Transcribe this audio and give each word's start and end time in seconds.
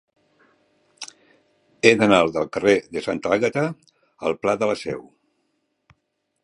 He 1.87 1.91
d'anar 1.99 2.21
del 2.39 2.49
carrer 2.57 2.75
de 2.97 3.05
Santa 3.09 3.33
Àgata 3.37 3.67
al 4.31 4.37
pla 4.47 4.59
de 4.63 4.71
la 4.73 4.79
Seu. 4.85 5.07